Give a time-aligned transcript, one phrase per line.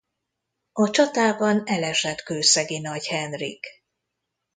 [0.71, 3.65] A csatában elesett Kőszegi Nagy Henrik.